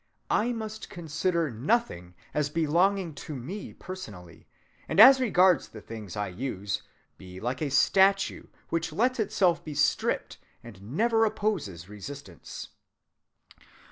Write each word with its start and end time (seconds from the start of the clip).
I 0.31 0.51
must 0.51 0.89
consider 0.89 1.51
nothing 1.51 2.15
as 2.33 2.49
belonging 2.49 3.13
to 3.21 3.35
me 3.35 3.71
personally, 3.75 4.47
and 4.89 4.99
as 4.99 5.21
regards 5.21 5.67
the 5.67 5.79
things 5.79 6.17
I 6.17 6.29
use, 6.29 6.81
be 7.19 7.39
like 7.39 7.61
a 7.61 7.69
statue 7.69 8.45
which 8.69 8.91
lets 8.91 9.19
itself 9.19 9.63
be 9.63 9.75
stripped 9.75 10.39
and 10.63 10.81
never 10.81 11.23
opposes 11.23 11.87
resistance." 11.87 12.69